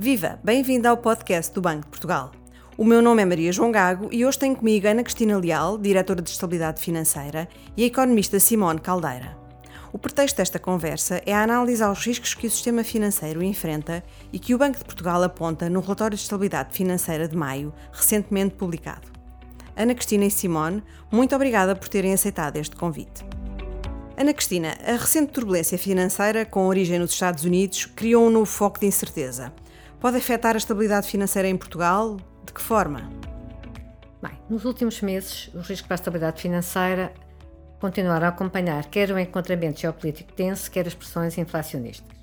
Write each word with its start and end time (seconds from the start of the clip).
Viva! 0.00 0.38
Bem-vinda 0.44 0.90
ao 0.90 0.96
podcast 0.96 1.52
do 1.52 1.60
Banco 1.60 1.82
de 1.82 1.88
Portugal. 1.88 2.30
O 2.76 2.84
meu 2.84 3.02
nome 3.02 3.20
é 3.20 3.24
Maria 3.24 3.50
João 3.50 3.72
Gago 3.72 4.08
e 4.12 4.24
hoje 4.24 4.38
tenho 4.38 4.54
comigo 4.54 4.86
Ana 4.86 5.02
Cristina 5.02 5.36
Leal, 5.36 5.76
diretora 5.76 6.22
de 6.22 6.30
Estabilidade 6.30 6.80
Financeira, 6.80 7.48
e 7.76 7.82
a 7.82 7.86
economista 7.86 8.38
Simone 8.38 8.78
Caldeira. 8.78 9.36
O 9.92 9.98
pretexto 9.98 10.36
desta 10.36 10.56
conversa 10.56 11.20
é 11.26 11.34
a 11.34 11.42
análise 11.42 11.82
aos 11.82 12.06
riscos 12.06 12.32
que 12.32 12.46
o 12.46 12.50
sistema 12.50 12.84
financeiro 12.84 13.42
enfrenta 13.42 14.04
e 14.32 14.38
que 14.38 14.54
o 14.54 14.58
Banco 14.58 14.78
de 14.78 14.84
Portugal 14.84 15.20
aponta 15.20 15.68
no 15.68 15.80
relatório 15.80 16.16
de 16.16 16.22
estabilidade 16.22 16.76
financeira 16.76 17.26
de 17.26 17.36
maio, 17.36 17.74
recentemente 17.90 18.54
publicado. 18.54 19.08
Ana 19.76 19.96
Cristina 19.96 20.26
e 20.26 20.30
Simone, 20.30 20.80
muito 21.10 21.34
obrigada 21.34 21.74
por 21.74 21.88
terem 21.88 22.12
aceitado 22.12 22.56
este 22.56 22.76
convite. 22.76 23.24
Ana 24.16 24.32
Cristina, 24.32 24.78
a 24.86 24.92
recente 24.92 25.32
turbulência 25.32 25.76
financeira 25.76 26.46
com 26.46 26.68
origem 26.68 27.00
nos 27.00 27.10
Estados 27.10 27.42
Unidos 27.42 27.84
criou 27.84 28.28
um 28.28 28.30
novo 28.30 28.46
foco 28.46 28.78
de 28.78 28.86
incerteza 28.86 29.52
pode 30.00 30.16
afetar 30.16 30.54
a 30.54 30.58
estabilidade 30.58 31.08
financeira 31.08 31.48
em 31.48 31.56
Portugal? 31.56 32.16
De 32.44 32.52
que 32.52 32.60
forma? 32.60 33.08
Bem, 34.22 34.38
nos 34.48 34.64
últimos 34.64 35.00
meses, 35.00 35.50
os 35.54 35.68
riscos 35.68 35.86
para 35.86 35.94
a 35.94 36.00
estabilidade 36.00 36.40
financeira 36.40 37.12
continuaram 37.80 38.26
a 38.26 38.30
acompanhar 38.30 38.84
quer 38.86 39.10
o 39.10 39.18
encontramento 39.18 39.80
geopolítico 39.80 40.32
tenso, 40.32 40.70
quer 40.70 40.86
as 40.86 40.94
pressões 40.94 41.38
inflacionistas. 41.38 42.16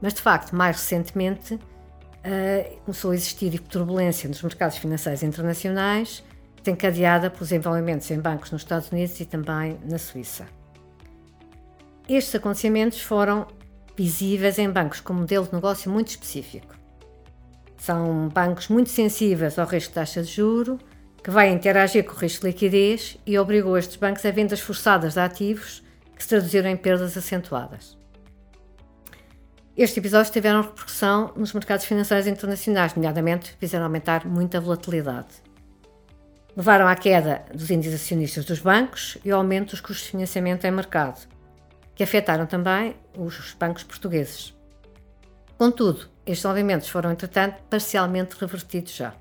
Mas, 0.00 0.14
de 0.14 0.22
facto, 0.22 0.54
mais 0.54 0.76
recentemente, 0.76 1.54
uh, 1.54 2.80
começou 2.84 3.10
a 3.10 3.14
existir 3.14 3.58
turbulência 3.60 4.28
nos 4.28 4.42
mercados 4.42 4.76
financeiros 4.78 5.22
internacionais, 5.22 6.22
desencadeada 6.62 7.30
pelos 7.30 7.50
envolvimentos 7.52 8.10
em 8.10 8.20
bancos 8.20 8.50
nos 8.50 8.62
Estados 8.62 8.90
Unidos 8.92 9.18
e 9.20 9.24
também 9.24 9.78
na 9.84 9.98
Suíça. 9.98 10.46
Estes 12.08 12.34
acontecimentos 12.34 13.00
foram 13.00 13.46
visíveis 13.98 14.60
em 14.60 14.70
bancos 14.70 15.00
com 15.00 15.12
modelo 15.12 15.44
de 15.44 15.54
negócio 15.54 15.90
muito 15.90 16.08
específico. 16.08 16.72
São 17.76 18.28
bancos 18.28 18.68
muito 18.68 18.90
sensíveis 18.90 19.58
ao 19.58 19.66
risco 19.66 19.90
de 19.90 19.94
taxa 19.96 20.22
de 20.22 20.30
juro, 20.30 20.78
que 21.22 21.32
vai 21.32 21.50
interagir 21.50 22.04
com 22.04 22.12
o 22.12 22.18
risco 22.18 22.42
de 22.42 22.52
liquidez 22.52 23.18
e 23.26 23.36
obrigou 23.36 23.76
estes 23.76 23.96
bancos 23.96 24.24
a 24.24 24.30
vendas 24.30 24.60
forçadas 24.60 25.14
de 25.14 25.20
ativos 25.20 25.82
que 26.14 26.22
se 26.22 26.28
traduziram 26.28 26.70
em 26.70 26.76
perdas 26.76 27.16
acentuadas. 27.16 27.98
Estes 29.76 29.98
episódios 29.98 30.30
tiveram 30.30 30.62
repercussão 30.62 31.32
nos 31.36 31.52
mercados 31.52 31.84
financeiros 31.84 32.28
internacionais, 32.28 32.94
nomeadamente 32.94 33.56
fizeram 33.58 33.84
aumentar 33.84 34.26
muito 34.26 34.56
a 34.56 34.60
volatilidade. 34.60 35.42
Levaram 36.56 36.86
à 36.86 36.94
queda 36.94 37.44
dos 37.52 37.70
índices 37.70 38.00
acionistas 38.00 38.44
dos 38.44 38.60
bancos 38.60 39.18
e 39.24 39.30
ao 39.30 39.40
aumento 39.40 39.70
dos 39.70 39.80
custos 39.80 40.04
de 40.04 40.10
financiamento 40.12 40.64
em 40.64 40.70
mercado, 40.70 41.28
que 41.98 42.04
afetaram 42.04 42.46
também 42.46 42.94
os 43.16 43.54
bancos 43.58 43.82
portugueses. 43.82 44.56
Contudo, 45.58 46.08
estes 46.24 46.44
movimentos 46.44 46.88
foram, 46.88 47.10
entretanto, 47.10 47.60
parcialmente 47.68 48.36
revertidos 48.38 48.94
já. 48.94 49.12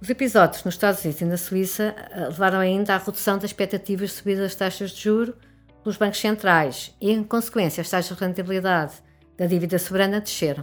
Os 0.00 0.08
episódios 0.08 0.62
nos 0.62 0.74
Estados 0.74 1.02
Unidos 1.02 1.20
e 1.20 1.24
na 1.24 1.36
Suíça 1.36 1.96
eh, 2.12 2.26
levaram 2.26 2.60
ainda 2.60 2.94
à 2.94 2.98
redução 2.98 3.38
das 3.38 3.46
expectativas 3.50 4.10
de 4.10 4.16
subida 4.16 4.42
das 4.42 4.54
taxas 4.54 4.92
de 4.92 5.02
juro 5.02 5.36
pelos 5.82 5.96
bancos 5.96 6.20
centrais 6.20 6.94
e, 7.00 7.10
em 7.10 7.24
consequência, 7.24 7.80
as 7.80 7.90
taxas 7.90 8.16
de 8.16 8.22
rentabilidade 8.22 8.92
da 9.36 9.46
dívida 9.46 9.76
soberana 9.76 10.20
desceram. 10.20 10.62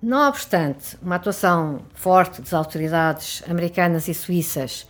Não 0.00 0.28
obstante 0.28 0.96
uma 1.02 1.16
atuação 1.16 1.84
forte 1.94 2.40
das 2.40 2.54
autoridades 2.54 3.42
americanas 3.50 4.06
e 4.06 4.14
suíças 4.14 4.86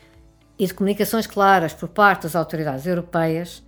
e 0.58 0.66
de 0.66 0.74
comunicações 0.74 1.26
claras 1.26 1.72
por 1.72 1.88
parte 1.88 2.24
das 2.24 2.36
autoridades 2.36 2.86
europeias, 2.86 3.62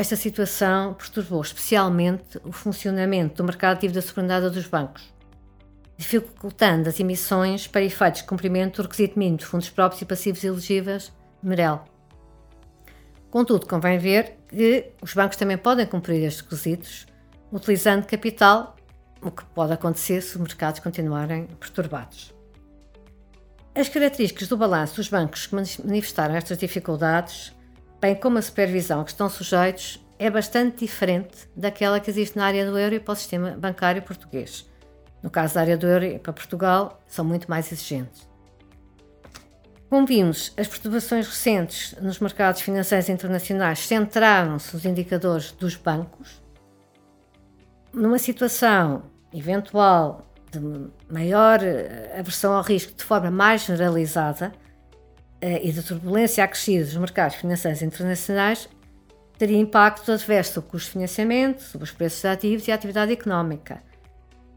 esta 0.00 0.16
situação 0.16 0.94
perturbou 0.94 1.42
especialmente 1.42 2.38
o 2.42 2.50
funcionamento 2.50 3.34
do 3.34 3.44
mercado 3.44 3.76
de 3.76 3.82
dívida 3.82 4.00
subordinada 4.00 4.48
dos 4.48 4.66
bancos, 4.66 5.12
dificultando 5.94 6.88
as 6.88 6.98
emissões 6.98 7.66
para 7.66 7.82
efeitos 7.82 8.22
de 8.22 8.26
cumprimento 8.26 8.76
do 8.76 8.84
requisito 8.84 9.18
mínimo 9.18 9.36
de 9.36 9.44
fundos 9.44 9.68
próprios 9.68 10.00
e 10.00 10.06
passivos 10.06 10.42
elegíveis, 10.42 11.12
MREL. 11.42 11.84
Contudo, 13.30 13.66
convém 13.66 13.98
ver 13.98 14.38
que 14.48 14.90
os 15.02 15.12
bancos 15.12 15.36
também 15.36 15.58
podem 15.58 15.84
cumprir 15.84 16.24
estes 16.24 16.40
requisitos 16.40 17.06
utilizando 17.52 18.06
capital, 18.06 18.76
o 19.20 19.30
que 19.30 19.44
pode 19.54 19.74
acontecer 19.74 20.22
se 20.22 20.36
os 20.36 20.40
mercados 20.40 20.80
continuarem 20.80 21.44
perturbados. 21.44 22.34
As 23.74 23.90
características 23.90 24.48
do 24.48 24.56
balanço 24.56 24.96
dos 24.96 25.08
bancos 25.10 25.46
que 25.46 25.54
manifestaram 25.54 26.34
estas 26.34 26.56
dificuldades 26.56 27.52
bem 28.00 28.14
como 28.14 28.38
a 28.38 28.42
supervisão 28.42 29.04
que 29.04 29.10
estão 29.10 29.28
sujeitos, 29.28 30.04
é 30.18 30.30
bastante 30.30 30.78
diferente 30.78 31.48
daquela 31.56 32.00
que 32.00 32.10
existe 32.10 32.36
na 32.36 32.46
área 32.46 32.70
do 32.70 32.78
euro 32.78 32.94
e 32.94 33.00
para 33.00 33.12
o 33.12 33.16
sistema 33.16 33.52
bancário 33.52 34.02
português. 34.02 34.68
No 35.22 35.30
caso 35.30 35.54
da 35.54 35.60
área 35.60 35.76
do 35.76 35.86
euro 35.86 36.04
e 36.04 36.18
para 36.18 36.32
Portugal, 36.32 37.00
são 37.06 37.24
muito 37.24 37.48
mais 37.48 37.70
exigentes. 37.70 38.28
Como 39.88 40.06
vimos, 40.06 40.52
as 40.56 40.68
perturbações 40.68 41.26
recentes 41.26 41.96
nos 42.00 42.20
mercados 42.20 42.60
financeiros 42.62 43.08
internacionais 43.08 43.80
centraram-se 43.80 44.72
nos 44.72 44.84
indicadores 44.84 45.52
dos 45.52 45.74
bancos. 45.74 46.40
Numa 47.92 48.18
situação 48.18 49.02
eventual 49.32 50.30
de 50.52 50.60
maior 51.12 51.62
eh, 51.62 52.16
aversão 52.18 52.52
ao 52.52 52.62
risco 52.62 52.92
de 52.94 53.02
forma 53.02 53.30
mais 53.30 53.62
generalizada, 53.64 54.52
e 55.42 55.72
da 55.72 55.82
turbulência 55.82 56.44
acrescida 56.44 56.84
dos 56.84 56.96
mercados 56.96 57.36
financeiros 57.36 57.82
internacionais 57.82 58.68
teria 59.38 59.58
impacto 59.58 60.12
adverso 60.12 60.54
sobre 60.54 60.68
o 60.68 60.70
custo 60.72 60.86
de 60.88 60.92
financiamento, 60.92 61.62
sobre 61.62 61.84
os 61.84 61.90
preços 61.90 62.20
de 62.20 62.28
ativos 62.28 62.68
e 62.68 62.72
a 62.72 62.74
atividade 62.74 63.10
económica, 63.10 63.82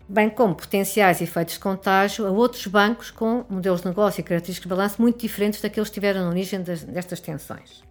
bem 0.09 0.29
como 0.29 0.53
potenciais 0.53 1.21
efeitos 1.21 1.53
de 1.53 1.61
contágio 1.61 2.27
a 2.27 2.31
outros 2.31 2.67
bancos 2.67 3.09
com 3.09 3.45
modelos 3.49 3.79
de 3.79 3.87
negócio 3.87 4.19
e 4.19 4.23
características 4.23 4.69
de 4.69 4.75
balanço 4.75 5.01
muito 5.01 5.19
diferentes 5.19 5.61
daqueles 5.61 5.87
que 5.87 5.93
estiveram 5.93 6.25
na 6.25 6.29
origem 6.29 6.61
destas 6.61 7.21
tensões. 7.21 7.81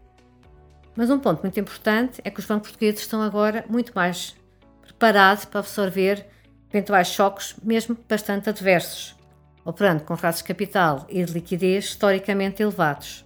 Mas 0.95 1.09
um 1.09 1.19
ponto 1.19 1.41
muito 1.41 1.59
importante 1.59 2.21
é 2.23 2.31
que 2.31 2.41
os 2.41 2.45
bancos 2.45 2.69
portugueses 2.69 3.01
estão 3.01 3.23
agora 3.23 3.65
muito 3.71 3.93
mais 3.95 4.37
preparados 4.83 5.47
para 5.47 5.61
absorver 5.61 6.27
eventuais 6.71 7.09
choques, 7.09 7.55
mesmo 7.63 7.97
bastante 8.07 8.51
adversos, 8.51 9.17
operando 9.65 10.03
com 10.05 10.15
rastros 10.15 10.39
de 10.39 10.45
capital 10.45 11.07
e 11.09 11.25
de 11.25 11.33
liquidez 11.33 11.87
historicamente 11.87 12.63
elevados. 12.63 13.25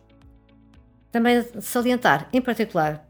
Também 1.10 1.44
salientar, 1.60 2.28
em 2.32 2.42
particular, 2.42 3.06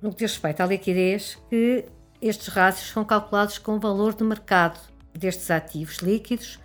no 0.00 0.10
que 0.10 0.18
diz 0.24 0.32
respeito 0.32 0.62
à 0.62 0.66
liquidez, 0.66 1.36
que 1.48 1.84
estes 2.22 2.48
rácios 2.48 2.90
são 2.90 3.04
calculados 3.04 3.58
com 3.58 3.76
o 3.76 3.80
valor 3.80 4.14
de 4.14 4.24
mercado 4.24 4.78
destes 5.12 5.50
ativos 5.50 5.96
líquidos, 5.98 6.58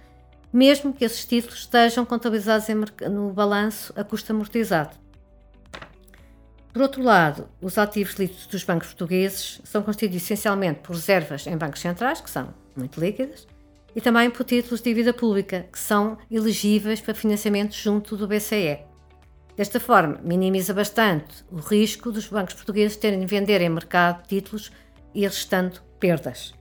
mesmo 0.52 0.94
que 0.94 1.04
esses 1.04 1.26
títulos 1.26 1.60
estejam 1.60 2.06
contabilizados 2.06 2.68
no 3.12 3.34
balanço 3.34 3.92
a 3.96 4.04
custo 4.04 4.32
amortizado. 4.32 4.96
Por 6.72 6.82
outro 6.82 7.02
lado, 7.02 7.48
os 7.62 7.78
ativos 7.78 8.16
líquidos 8.16 8.48
dos 8.48 8.64
bancos 8.64 8.88
portugueses 8.88 9.62
são 9.64 9.82
constituídos 9.82 10.24
essencialmente 10.24 10.82
por 10.82 10.94
reservas 10.94 11.48
em 11.48 11.58
bancos 11.58 11.80
centrais, 11.80 12.20
que 12.20 12.30
são 12.30 12.54
muito 12.76 13.00
líquidas, 13.00 13.48
e 13.96 14.02
também 14.02 14.30
por 14.30 14.44
títulos 14.44 14.82
de 14.82 14.90
dívida 14.90 15.14
pública, 15.14 15.68
que 15.72 15.80
são 15.80 16.18
elegíveis 16.30 17.00
para 17.00 17.14
financiamento 17.14 17.74
junto 17.74 18.18
do 18.18 18.28
BCE. 18.28 18.80
Desta 19.56 19.80
forma, 19.80 20.20
minimiza 20.22 20.74
bastante 20.74 21.46
o 21.50 21.58
risco 21.58 22.12
dos 22.12 22.28
bancos 22.28 22.54
portugueses 22.54 22.98
terem 22.98 23.22
de 23.22 23.26
vender 23.26 23.62
em 23.62 23.70
mercado 23.70 24.28
títulos 24.28 24.70
e 25.14 25.22
restando 25.22 25.80
perdas. 25.98 26.54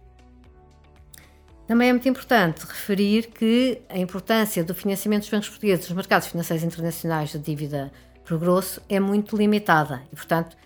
Também 1.67 1.89
é 1.89 1.93
muito 1.93 2.09
importante 2.09 2.65
referir 2.65 3.29
que 3.29 3.83
a 3.89 3.99
importância 3.99 4.63
do 4.63 4.75
financiamento 4.75 5.23
dos 5.23 5.31
bancos 5.31 5.49
portugueses 5.49 5.89
nos 5.89 5.97
mercados 5.97 6.29
financeiros 6.29 6.63
internacionais 6.63 7.33
de 7.33 7.39
dívida 7.39 7.91
por 8.25 8.39
grosso 8.39 8.81
é 8.89 9.01
muito 9.01 9.37
limitada 9.37 10.03
e, 10.13 10.15
portanto, 10.15 10.57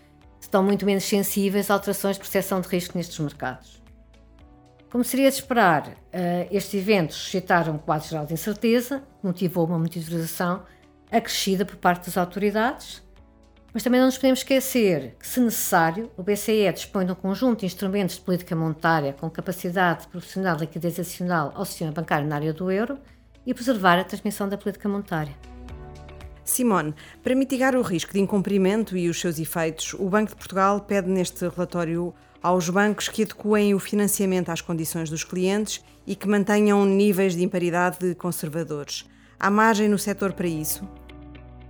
estão 0.41 0.63
muito 0.63 0.85
menos 0.85 1.05
sensíveis 1.05 1.71
a 1.71 1.75
alterações 1.75 2.17
de 2.17 2.21
percepção 2.21 2.61
de 2.61 2.69
risco 2.69 2.99
nestes 2.99 3.19
mercados. 3.21 3.81
Como 4.91 5.05
seria 5.05 5.29
de 5.29 5.37
esperar, 5.37 5.99
eh, 6.11 6.49
estes 6.51 6.81
eventos 6.81 7.17
suscitaram 7.17 7.75
um 7.75 7.79
quadro 7.79 8.09
geral 8.09 8.25
de 8.25 8.33
incerteza, 8.33 9.03
motivou 9.23 9.67
uma 9.67 9.77
monitorização 9.77 10.63
acrescida 11.13 11.67
por 11.67 11.77
parte 11.77 12.07
das 12.07 12.17
autoridades, 12.17 13.03
mas 13.75 13.83
também 13.83 14.01
não 14.01 14.07
nos 14.07 14.17
podemos 14.17 14.41
esquecer 14.41 15.15
que, 15.21 15.27
se 15.27 15.41
necessário, 15.41 16.11
o 16.17 16.23
BCE 16.23 16.73
dispõe 16.73 17.05
de 17.05 17.13
um 17.13 17.15
conjunto 17.15 17.61
de 17.61 17.67
instrumentos 17.67 18.15
de 18.17 18.23
política 18.23 18.57
monetária 18.57 19.13
com 19.13 19.29
capacidade 19.29 20.03
de 20.03 20.09
proporcionar 20.09 20.59
liquidez 20.59 20.99
adicional 20.99 21.53
ao 21.55 21.67
sistema 21.67 21.93
bancário 21.93 22.27
na 22.27 22.37
área 22.37 22.55
do 22.55 22.71
euro 22.71 22.99
e 23.45 23.53
preservar 23.53 23.99
a 23.99 24.05
transmissão 24.05 24.49
da 24.49 24.57
política 24.57 24.89
monetária. 24.89 25.35
Simone, 26.43 26.95
para 27.23 27.35
mitigar 27.35 27.77
o 27.77 27.83
risco 27.83 28.15
de 28.15 28.21
incumprimento 28.21 28.97
e 28.97 29.11
os 29.11 29.21
seus 29.21 29.39
efeitos, 29.39 29.93
o 29.93 30.09
Banco 30.09 30.31
de 30.31 30.37
Portugal 30.37 30.81
pede 30.81 31.11
neste 31.11 31.47
relatório 31.47 32.15
aos 32.43 32.69
bancos 32.69 33.09
que 33.09 33.23
adequem 33.23 33.75
o 33.75 33.79
financiamento 33.79 34.51
às 34.51 34.61
condições 34.61 35.11
dos 35.11 35.25
clientes 35.25 35.83
e 36.07 36.15
que 36.15 36.29
mantenham 36.29 36.85
níveis 36.85 37.35
de 37.37 37.43
imparidade 37.43 38.15
conservadores. 38.15 39.05
Há 39.39 39.51
margem 39.51 39.89
no 39.89 39.99
setor 39.99 40.33
para 40.33 40.47
isso? 40.47 40.89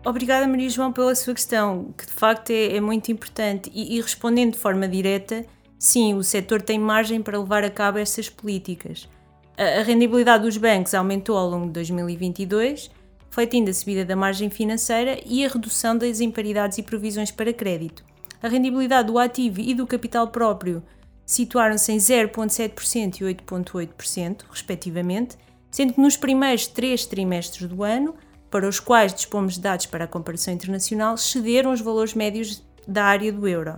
Obrigada, 0.04 0.46
Maria 0.46 0.70
João, 0.70 0.92
pela 0.92 1.14
sua 1.14 1.34
questão, 1.34 1.92
que 1.96 2.06
de 2.06 2.12
facto 2.12 2.50
é, 2.50 2.76
é 2.76 2.80
muito 2.80 3.10
importante. 3.10 3.70
E, 3.74 3.96
e, 3.96 4.00
respondendo 4.00 4.52
de 4.52 4.58
forma 4.58 4.88
direta, 4.88 5.44
sim, 5.78 6.14
o 6.14 6.22
setor 6.22 6.62
tem 6.62 6.78
margem 6.78 7.20
para 7.20 7.38
levar 7.38 7.64
a 7.64 7.70
cabo 7.70 7.98
essas 7.98 8.28
políticas. 8.28 9.08
A 9.56 9.82
rendibilidade 9.82 10.44
dos 10.44 10.56
bancos 10.56 10.94
aumentou 10.94 11.36
ao 11.36 11.50
longo 11.50 11.66
de 11.66 11.72
2022, 11.72 12.90
refletindo 13.28 13.70
a 13.70 13.74
subida 13.74 14.04
da 14.04 14.14
margem 14.14 14.48
financeira 14.48 15.18
e 15.26 15.44
a 15.44 15.48
redução 15.48 15.98
das 15.98 16.20
imparidades 16.20 16.78
e 16.78 16.82
provisões 16.82 17.32
para 17.32 17.52
crédito. 17.52 18.04
A 18.42 18.48
rendibilidade 18.48 19.08
do 19.08 19.18
ativo 19.18 19.60
e 19.60 19.74
do 19.74 19.86
capital 19.86 20.28
próprio 20.28 20.82
situaram-se 21.26 21.92
em 21.92 21.98
0,7% 21.98 23.20
e 23.20 23.24
8,8%, 23.24 24.44
respectivamente, 24.50 25.36
sendo 25.70 25.92
que 25.92 26.00
nos 26.00 26.16
primeiros 26.16 26.66
três 26.66 27.04
trimestres 27.04 27.68
do 27.68 27.82
ano, 27.82 28.14
para 28.50 28.68
os 28.68 28.80
quais 28.80 29.12
dispomos 29.12 29.54
de 29.54 29.60
dados 29.60 29.86
para 29.86 30.04
a 30.04 30.08
comparação 30.08 30.54
internacional, 30.54 31.14
excederam 31.14 31.72
os 31.72 31.80
valores 31.80 32.14
médios 32.14 32.64
da 32.86 33.04
área 33.04 33.32
do 33.32 33.46
euro. 33.46 33.76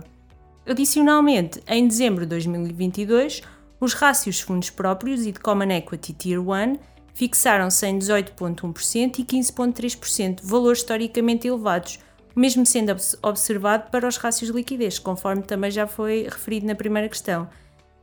Adicionalmente, 0.65 1.61
em 1.67 1.87
dezembro 1.87 2.21
de 2.21 2.29
2022, 2.29 3.41
os 3.79 3.93
rácios 3.93 4.39
fundos 4.39 4.69
próprios 4.69 5.25
e 5.25 5.31
de 5.31 5.39
Common 5.39 5.71
Equity 5.71 6.13
Tier 6.13 6.39
1 6.39 6.77
fixaram-se 7.13 7.85
em 7.87 7.97
18,1% 7.97 9.19
e 9.19 9.25
15,3%, 9.25 10.39
valores 10.43 10.79
historicamente 10.79 11.47
elevados, 11.47 11.99
mesmo 12.35 12.65
sendo 12.65 12.95
observado 13.21 13.89
para 13.91 14.07
os 14.07 14.17
rácios 14.17 14.49
de 14.49 14.55
liquidez, 14.55 14.99
conforme 14.99 15.43
também 15.43 15.71
já 15.71 15.87
foi 15.87 16.23
referido 16.23 16.65
na 16.65 16.75
primeira 16.75 17.09
questão. 17.09 17.49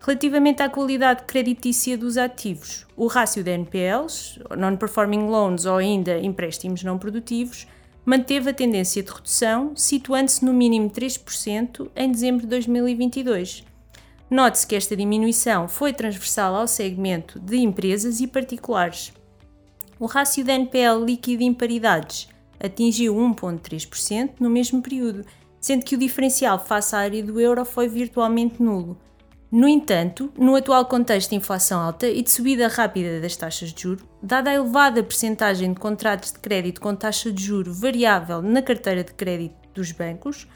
Relativamente 0.01 0.63
à 0.63 0.69
qualidade 0.69 1.25
creditícia 1.25 1.99
dos 1.99 2.17
ativos, 2.17 2.87
o 2.97 3.09
rácio 3.09 3.43
de 3.43 3.51
NPLs, 3.51 4.41
Non-Performing 4.57 5.27
Loans 5.27 5.67
ou 5.67 5.77
ainda 5.77 6.19
empréstimos 6.19 6.85
não 6.85 6.99
produtivos, 6.99 7.67
manteve 8.05 8.51
a 8.51 8.55
tendência 8.55 9.03
de 9.03 9.11
redução, 9.11 9.73
situando-se 9.75 10.45
no 10.45 10.55
mínimo 10.55 10.89
3% 10.89 11.91
em 11.97 12.13
dezembro 12.13 12.43
de 12.43 12.47
2022. 12.47 13.65
Note-se 14.31 14.67
que 14.67 14.77
esta 14.77 14.97
diminuição 14.97 15.69
foi 15.69 15.93
transversal 15.93 16.55
ao 16.55 16.69
segmento 16.69 17.41
de 17.41 17.57
empresas 17.57 18.21
e 18.21 18.27
particulares. 18.27 19.13
O 19.99 20.07
rácio 20.07 20.45
de 20.45 20.53
NPL 20.53 21.05
líquido 21.05 21.43
em 21.43 21.53
paridades 21.53 22.29
atingiu 22.63 23.15
1,3% 23.15 24.35
no 24.41 24.51
mesmo 24.51 24.83
período, 24.83 25.25
sendo 25.61 25.85
que 25.85 25.95
o 25.95 25.99
diferencial 25.99 26.59
face 26.59 26.95
à 26.95 26.99
área 26.99 27.23
do 27.23 27.41
euro 27.41 27.65
foi 27.65 27.89
virtualmente 27.89 28.63
nulo. 28.63 28.99
No 29.51 29.67
entanto, 29.67 30.31
no 30.37 30.55
atual 30.55 30.85
contexto 30.85 31.31
de 31.31 31.37
inflação 31.37 31.81
alta 31.81 32.07
e 32.07 32.23
de 32.23 32.31
subida 32.31 32.69
rápida 32.69 33.19
das 33.19 33.35
taxas 33.35 33.73
de 33.73 33.83
juro, 33.83 34.07
dada 34.23 34.51
a 34.51 34.55
elevada 34.55 35.03
percentagem 35.03 35.73
de 35.73 35.81
contratos 35.81 36.33
de 36.33 36.39
crédito 36.39 36.81
com 36.83 36.95
taxa 36.95 37.33
de 37.33 37.43
juro 37.43 37.73
variável 37.73 38.43
na 38.43 38.61
carteira 38.61 39.03
de 39.03 39.15
crédito 39.15 39.57
dos 39.73 39.91
bancos, 39.91 40.47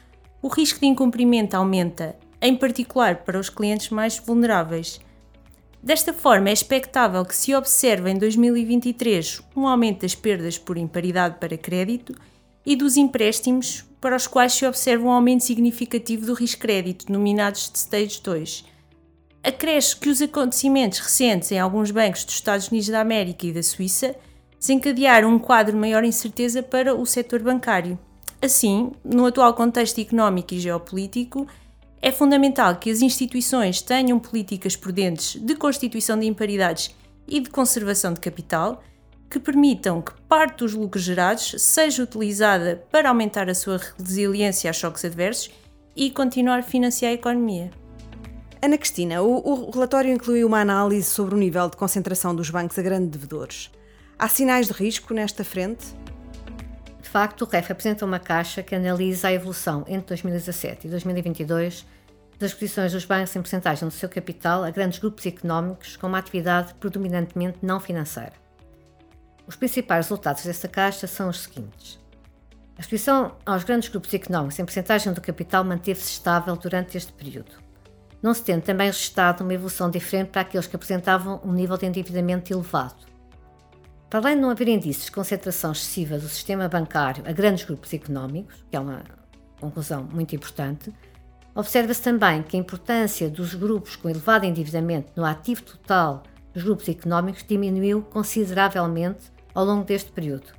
o 0.43 0.47
risco 0.47 0.79
de 0.79 0.85
incumprimento 0.85 1.55
aumenta, 1.55 2.15
em 2.39 2.55
particular 2.55 3.23
para 3.23 3.39
os 3.39 3.49
clientes 3.49 3.89
mais 3.89 4.19
vulneráveis. 4.19 4.99
Desta 5.83 6.13
forma, 6.13 6.49
é 6.49 6.53
expectável 6.53 7.25
que 7.25 7.35
se 7.35 7.53
observe 7.53 8.09
em 8.09 8.17
2023 8.17 9.41
um 9.55 9.67
aumento 9.67 10.01
das 10.01 10.15
perdas 10.15 10.57
por 10.57 10.77
imparidade 10.77 11.35
para 11.39 11.57
crédito 11.57 12.15
e 12.65 12.75
dos 12.75 12.95
empréstimos 12.95 13.83
para 13.99 14.15
os 14.15 14.25
quais 14.25 14.53
se 14.53 14.65
observa 14.65 15.05
um 15.05 15.11
aumento 15.11 15.43
significativo 15.43 16.25
do 16.25 16.33
risco 16.33 16.61
crédito, 16.61 17.11
nominados 17.11 17.69
de 17.69 17.77
Stage 17.77 18.21
2 18.23 18.73
acresce 19.43 19.97
que 19.97 20.09
os 20.09 20.21
acontecimentos 20.21 20.99
recentes 20.99 21.51
em 21.51 21.59
alguns 21.59 21.91
bancos 21.91 22.23
dos 22.23 22.35
Estados 22.35 22.69
Unidos 22.69 22.87
da 22.87 23.01
América 23.01 23.45
e 23.45 23.51
da 23.51 23.61
Suíça 23.61 24.15
desencadearam 24.57 25.29
um 25.29 25.37
quadro 25.37 25.73
de 25.73 25.79
maior 25.79 26.05
incerteza 26.05 26.63
para 26.63 26.95
o 26.95 27.05
setor 27.05 27.41
bancário. 27.41 27.99
Assim, 28.41 28.91
no 29.03 29.25
atual 29.25 29.53
contexto 29.53 29.99
económico 29.99 30.53
e 30.53 30.59
geopolítico, 30.59 31.45
é 32.05 32.11
fundamental 32.11 32.75
que 32.75 32.91
as 32.91 33.01
instituições 33.01 33.81
tenham 33.81 34.19
políticas 34.19 34.75
prudentes 34.75 35.37
de 35.41 35.55
constituição 35.55 36.19
de 36.19 36.25
imparidades 36.25 36.93
e 37.25 37.39
de 37.39 37.49
conservação 37.49 38.13
de 38.13 38.19
capital 38.19 38.83
que 39.29 39.39
permitam 39.39 40.01
que 40.01 40.11
parte 40.27 40.57
dos 40.57 40.73
lucros 40.73 41.05
gerados 41.05 41.55
seja 41.59 42.03
utilizada 42.03 42.85
para 42.91 43.07
aumentar 43.07 43.49
a 43.49 43.55
sua 43.55 43.79
resiliência 43.97 44.69
a 44.69 44.73
choques 44.73 45.05
adversos 45.05 45.49
e 45.95 46.11
continuar 46.11 46.59
a 46.59 46.63
financiar 46.63 47.11
a 47.11 47.15
economia. 47.15 47.71
Ana 48.61 48.77
Cristina, 48.77 49.21
o, 49.21 49.67
o, 49.69 49.71
relatório 49.71 50.11
inclui 50.11 50.43
uma 50.43 50.59
análise 50.59 51.09
sobre 51.09 51.35
o 51.35 51.37
nível 51.37 51.69
de 51.69 51.77
concentração 51.77 52.35
dos 52.35 52.49
bancos 52.49 52.77
a 52.77 52.81
grandes 52.81 53.11
devedores. 53.11 53.71
Há 54.19 54.27
sinais 54.27 54.67
de 54.67 54.73
risco 54.73 55.13
nesta 55.13 55.45
frente? 55.45 55.85
Facto, 57.13 57.43
o 57.43 57.45
REF 57.47 57.71
apresenta 57.71 58.03
uma 58.03 58.17
caixa 58.17 58.63
que 58.63 58.73
analisa 58.73 59.27
a 59.27 59.31
evolução 59.31 59.85
entre 59.87 60.07
2017 60.07 60.87
e 60.87 60.89
2022 60.89 61.85
das 62.39 62.55
posições 62.55 62.91
dos 62.91 63.05
bancos 63.05 63.35
em 63.35 63.39
porcentagem 63.39 63.87
do 63.87 63.93
seu 63.93 64.09
capital 64.09 64.63
a 64.63 64.71
grandes 64.71 64.97
grupos 64.97 65.23
económicos 65.27 65.95
com 65.95 66.07
uma 66.07 66.17
atividade 66.17 66.73
predominantemente 66.73 67.59
não 67.61 67.79
financeira. 67.79 68.33
Os 69.45 69.55
principais 69.55 70.07
resultados 70.07 70.43
desta 70.43 70.67
caixa 70.67 71.05
são 71.05 71.29
os 71.29 71.41
seguintes. 71.41 71.99
A 72.75 72.81
exposição 72.81 73.35
aos 73.45 73.63
grandes 73.63 73.89
grupos 73.89 74.11
económicos 74.11 74.57
em 74.57 74.65
porcentagem 74.65 75.13
do 75.13 75.21
capital 75.21 75.63
manteve-se 75.63 76.13
estável 76.13 76.55
durante 76.55 76.97
este 76.97 77.13
período 77.13 77.61
não 78.23 78.33
se 78.33 78.41
tendo 78.41 78.61
também 78.61 78.87
registrado 78.87 79.43
uma 79.43 79.53
evolução 79.53 79.91
diferente 79.91 80.29
para 80.29 80.43
aqueles 80.43 80.65
que 80.65 80.77
apresentavam 80.77 81.41
um 81.43 81.51
nível 81.51 81.77
de 81.77 81.85
endividamento 81.85 82.53
elevado. 82.53 83.12
Para 84.13 84.27
além 84.27 84.35
de 84.35 84.43
não 84.43 84.51
haver 84.51 84.67
indícios 84.67 85.05
de 85.05 85.11
concentração 85.11 85.71
excessiva 85.71 86.19
do 86.19 86.29
sistema 86.29 86.69
bancário 86.69 87.23
a 87.25 87.31
grandes 87.31 87.65
grupos 87.65 87.91
económicos, 87.95 88.63
que 88.69 88.77
é 88.77 88.79
uma 88.79 89.01
conclusão 89.59 90.03
muito 90.03 90.35
importante, 90.35 90.93
observa-se 91.55 92.03
também 92.03 92.43
que 92.43 92.55
a 92.55 92.59
importância 92.59 93.27
dos 93.27 93.55
grupos 93.55 93.95
com 93.95 94.07
elevado 94.07 94.45
endividamento 94.45 95.11
no 95.15 95.25
ativo 95.25 95.63
total 95.63 96.21
dos 96.53 96.61
grupos 96.61 96.87
económicos 96.89 97.43
diminuiu 97.43 98.03
consideravelmente 98.03 99.31
ao 99.51 99.65
longo 99.65 99.83
deste 99.83 100.11
período. 100.11 100.53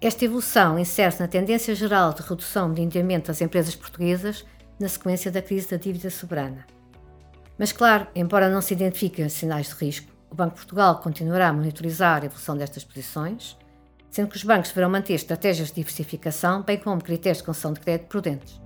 Esta 0.00 0.24
evolução 0.24 0.78
insere-se 0.78 1.18
na 1.18 1.26
tendência 1.26 1.74
geral 1.74 2.12
de 2.14 2.22
redução 2.22 2.72
de 2.72 2.82
endividamento 2.82 3.26
das 3.26 3.40
empresas 3.40 3.74
portuguesas 3.74 4.46
na 4.78 4.88
sequência 4.88 5.32
da 5.32 5.42
crise 5.42 5.68
da 5.70 5.76
dívida 5.76 6.08
soberana. 6.08 6.64
Mas, 7.58 7.72
claro, 7.72 8.06
embora 8.14 8.48
não 8.48 8.62
se 8.62 8.74
identifiquem 8.74 9.28
sinais 9.28 9.70
de 9.70 9.74
risco, 9.74 10.09
o 10.30 10.34
Banco 10.34 10.50
de 10.50 10.60
Portugal 10.60 11.00
continuará 11.00 11.48
a 11.48 11.52
monitorizar 11.52 12.22
a 12.22 12.26
evolução 12.26 12.56
destas 12.56 12.84
posições, 12.84 13.56
sendo 14.10 14.28
que 14.28 14.36
os 14.36 14.44
bancos 14.44 14.68
deverão 14.68 14.90
manter 14.90 15.14
estratégias 15.14 15.68
de 15.68 15.74
diversificação, 15.74 16.62
bem 16.62 16.78
como 16.78 17.02
critérios 17.02 17.38
de 17.38 17.44
concessão 17.44 17.72
de 17.72 17.80
crédito 17.80 18.08
prudentes. 18.08 18.60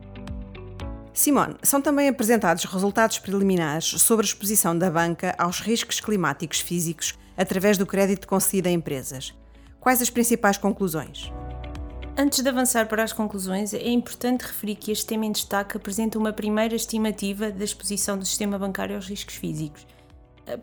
Simone, 1.12 1.56
são 1.62 1.80
também 1.80 2.08
apresentados 2.08 2.64
resultados 2.64 3.18
preliminares 3.18 3.86
sobre 4.00 4.26
a 4.26 4.28
exposição 4.28 4.76
da 4.76 4.90
banca 4.90 5.34
aos 5.38 5.60
riscos 5.60 6.00
climáticos 6.00 6.60
físicos 6.60 7.14
através 7.36 7.78
do 7.78 7.86
crédito 7.86 8.26
concedido 8.26 8.68
a 8.68 8.72
empresas. 8.72 9.32
Quais 9.80 10.02
as 10.02 10.10
principais 10.10 10.58
conclusões? 10.58 11.32
Antes 12.16 12.42
de 12.42 12.48
avançar 12.48 12.88
para 12.88 13.02
as 13.02 13.12
conclusões, 13.12 13.74
é 13.74 13.88
importante 13.88 14.42
referir 14.42 14.76
que 14.76 14.92
este 14.92 15.06
tema 15.06 15.26
em 15.26 15.32
destaque 15.32 15.76
apresenta 15.76 16.18
uma 16.18 16.32
primeira 16.32 16.74
estimativa 16.74 17.50
da 17.50 17.64
exposição 17.64 18.16
do 18.16 18.24
sistema 18.24 18.58
bancário 18.58 18.96
aos 18.96 19.08
riscos 19.08 19.34
físicos. 19.34 19.86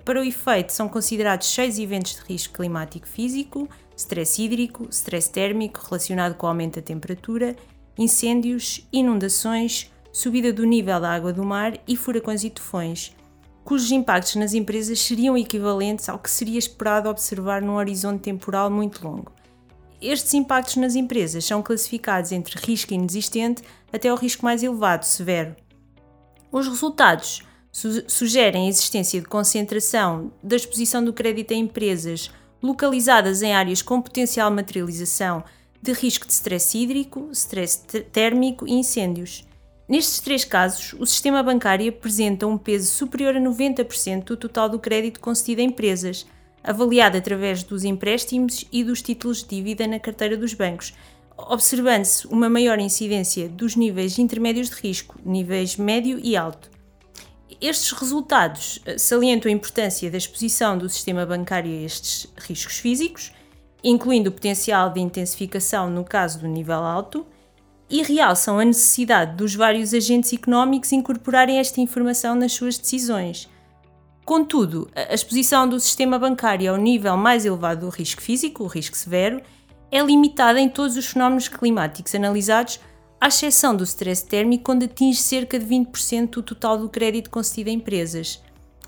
Para 0.06 0.22
o 0.22 0.24
efeito, 0.24 0.72
são 0.72 0.88
considerados 0.88 1.48
seis 1.48 1.80
eventos 1.80 2.16
de 2.16 2.22
risco 2.22 2.54
climático 2.54 3.08
físico, 3.08 3.68
stress 3.98 4.42
hídrico, 4.42 4.88
stress 4.90 5.30
térmico 5.30 5.80
relacionado 5.84 6.36
com 6.36 6.46
o 6.46 6.50
aumento 6.50 6.76
da 6.76 6.82
temperatura, 6.82 7.56
incêndios, 7.98 8.88
inundações, 8.94 9.92
subida 10.12 10.54
do 10.54 10.66
nível 10.66 11.00
da 11.00 11.12
água 11.12 11.34
do 11.34 11.44
mar 11.44 11.80
e 11.88 11.96
furacões 11.96 12.44
e 12.44 12.50
tufões, 12.50 13.16
cujos 13.64 13.92
impactos 13.92 14.36
nas 14.36 14.54
empresas 14.54 15.00
seriam 15.00 15.38
equivalentes 15.38 16.10
ao 16.10 16.20
que 16.20 16.30
seria 16.30 16.60
esperado 16.60 17.10
observar 17.10 17.62
num 17.62 17.76
horizonte 17.76 18.22
temporal 18.22 18.70
muito 18.70 19.08
longo. 19.08 19.32
Estes 20.02 20.34
impactos 20.34 20.78
nas 20.78 20.96
empresas 20.96 21.46
são 21.46 21.62
classificados 21.62 22.32
entre 22.32 22.60
risco 22.60 22.94
inexistente 22.94 23.62
até 23.94 24.12
o 24.12 24.16
risco 24.16 24.44
mais 24.44 24.64
elevado, 24.64 25.06
severo. 25.06 25.56
Os 26.52 26.68
resultados 26.68 27.44
su 27.72 28.04
sugerem 28.08 28.66
a 28.66 28.70
existência 28.70 29.20
de 29.22 29.28
concentração 29.28 30.32
da 30.44 30.56
exposição 30.56 31.04
do 31.04 31.13
crédito 31.13 31.54
a 31.54 31.56
empresas 31.56 32.30
localizadas 32.62 33.42
em 33.42 33.54
áreas 33.54 33.82
com 33.82 34.01
potencial 34.01 34.51
materialização 34.51 35.44
de 35.82 35.94
risco 35.94 36.28
de 36.28 36.34
stress 36.34 36.78
hídrico, 36.78 37.30
stress 37.32 37.78
térmico 38.12 38.68
e 38.68 38.74
incêndios. 38.74 39.46
Nestes 39.88 40.20
três 40.20 40.46
casos, 40.46 40.94
o 41.00 41.06
sistema 41.06 41.42
bancário 41.42 41.90
apresenta 41.90 42.46
um 42.46 42.58
peso 42.58 42.92
superior 42.92 43.36
a 43.36 43.40
90% 43.40 44.24
do 44.24 44.38
total 44.38 44.70
do 44.70 44.80
crédito 44.80 45.20
concedido 45.20 45.62
a 45.62 45.66
empresas 45.66 46.25
avaliada 46.63 47.18
através 47.18 47.63
dos 47.63 47.84
empréstimos 47.84 48.66
e 48.72 48.84
dos 48.84 49.01
títulos 49.01 49.44
de 49.44 49.50
dívida 49.50 49.88
na 49.88 50.00
carteira 50.00 50.38
dos 50.38 50.54
bancos, 50.54 50.94
observando-se 51.36 52.28
uma 52.28 52.50
maior 52.50 52.80
incidência 52.80 53.50
dos 53.50 53.75
níveis 53.75 54.20
intermédios 54.20 54.70
de 54.70 54.75
risco, 54.75 55.20
níveis 55.25 55.75
médio 55.75 56.20
e 56.22 56.38
alto. 56.38 56.70
Estes 57.62 57.91
resultados 57.91 58.82
eh, 58.86 58.98
salientam 58.98 59.50
a 59.50 59.53
importância 59.53 60.10
da 60.10 60.18
exposição 60.18 60.77
do 60.77 60.89
sistema 60.89 61.25
bancário 61.25 61.72
a 61.72 61.86
estes 61.86 62.27
riscos 62.38 62.80
físicos, 62.80 63.32
incluindo 63.84 64.30
o 64.30 64.34
potencial 64.34 64.89
de 64.89 65.00
intensificação 65.00 65.89
no 65.89 66.03
caso 66.03 66.39
do 66.39 66.48
nível 66.48 66.84
alto, 66.84 67.25
e 67.89 68.01
realçam 68.01 68.58
a 68.58 68.65
necessidade 68.65 69.36
dos 69.36 69.53
vários 69.53 69.94
agentes 69.94 70.34
económicos 70.34 70.91
incorporarem 70.91 71.60
esta 71.60 71.82
informação 71.82 72.34
nas 72.36 72.53
suas 72.53 72.77
decisões, 72.77 73.50
Contudo, 74.24 74.89
a 74.96 75.13
exposição 75.13 75.68
do 75.68 75.80
sistema 75.80 76.18
bancário 76.18 76.72
ao 76.72 76.77
nível 76.77 77.18
mais 77.18 77.44
elevado 77.44 77.82
do 77.82 77.89
risco 77.89 78.22
físico, 78.22 78.63
o 78.63 78.68
risco 78.68 78.96
severo, 78.96 79.41
é 79.91 80.01
limitada 80.01 80.60
em 80.60 80.70
todos 80.70 80.96
os 80.96 81.08
fenómenos 81.08 81.48
climáticos 81.48 82.13
analisados, 82.15 82.80
à 83.22 83.28
exceção 83.28 83.75
do 83.75 83.84
stress 83.84 84.25
térmico, 84.25 84.63
quando 84.63 84.84
atinge 84.84 85.22
cerca 85.22 85.60
de 85.60 85.66
20% 85.66 86.32
do 86.32 86.42
total 86.42 86.75
do 86.80 86.90
crédito 86.90 87.30
concedido 87.30 87.70
a 87.70 87.74
empresas. 87.74 88.42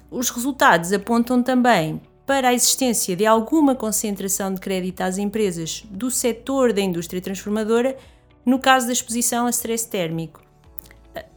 Os 0.10 0.32
resultados 0.32 0.92
apontam 0.92 1.44
também 1.44 2.02
para 2.25 2.50
a 2.50 2.54
existência 2.54 3.16
de 3.16 3.28
alguma 3.28 3.75
concentração 3.75 4.52
de 4.52 4.60
crédito 4.60 5.02
às 5.02 5.20
empresas 5.20 5.84
do 5.88 6.10
setor 6.10 6.74
da 6.74 6.82
indústria 6.82 7.22
transformadora 7.22 7.96
no 8.44 8.58
caso 8.58 8.88
da 8.88 8.94
exposição 8.94 9.46
a 9.46 9.52
stress 9.52 9.88
térmico. 9.88 10.42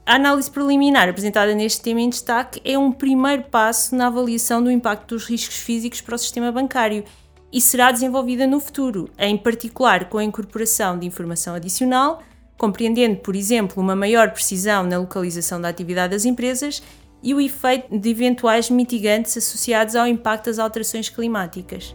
A 0.07 0.15
análise 0.15 0.51
preliminar 0.51 1.09
apresentada 1.09 1.55
neste 1.55 1.83
tema 1.83 2.01
em 2.01 2.09
destaque 2.09 2.63
é 2.65 2.79
um 2.79 2.93
primeiro 2.93 3.43
passo 3.45 3.95
na 3.95 4.07
avaliação 4.07 4.63
do 4.63 4.71
impacto 4.71 5.15
dos 5.15 5.27
riscos 5.27 5.57
físicos 5.57 6.01
para 6.01 6.15
o 6.15 6.19
sistema 6.19 6.51
bancário 6.51 7.05
e 7.53 7.61
será 7.61 7.93
desenvolvida 7.93 8.47
no 8.47 8.59
futuro, 8.59 9.11
em 9.19 9.37
particular 9.37 10.09
com 10.09 10.17
a 10.17 10.25
incorporação 10.25 10.99
de 10.99 11.07
informação 11.07 11.55
adicional, 11.55 12.23
compreendendo, 12.57 13.17
por 13.17 13.37
exemplo, 13.37 13.83
uma 13.83 13.97
maior 13.97 14.31
precisão 14.31 14.85
na 14.85 14.99
localização 14.99 15.61
da 15.61 15.69
atividade 15.69 16.13
das 16.13 16.25
empresas 16.25 16.83
e 17.23 17.35
o 17.35 17.41
efeito 17.41 17.99
de 17.99 18.09
eventuais 18.09 18.71
mitigantes 18.71 19.37
associados 19.37 19.95
ao 19.95 20.07
impacto 20.07 20.47
das 20.47 20.59
alterações 20.59 21.09
climáticas. 21.09 21.95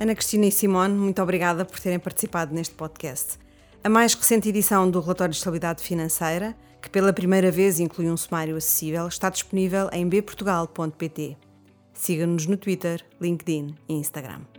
Ana 0.00 0.14
Cristina 0.14 0.46
e 0.46 0.52
Simone, 0.52 0.94
muito 0.94 1.20
obrigada 1.22 1.64
por 1.64 1.78
terem 1.80 1.98
participado 1.98 2.54
neste 2.54 2.74
podcast. 2.74 3.38
A 3.82 3.88
mais 3.88 4.14
recente 4.14 4.48
edição 4.48 4.90
do 4.90 5.00
Relatório 5.00 5.32
de 5.32 5.38
Estabilidade 5.38 5.82
Financeira, 5.82 6.56
que 6.80 6.88
pela 6.88 7.12
primeira 7.12 7.50
vez 7.50 7.80
inclui 7.80 8.08
um 8.10 8.16
sumário 8.16 8.56
acessível, 8.56 9.06
está 9.08 9.28
disponível 9.28 9.88
em 9.92 10.08
bportugal.pt. 10.08 11.36
Siga-nos 11.92 12.46
no 12.46 12.56
Twitter, 12.56 13.04
LinkedIn 13.20 13.74
e 13.88 13.94
Instagram. 13.94 14.57